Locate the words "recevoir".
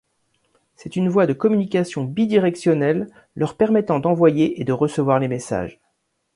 4.73-5.19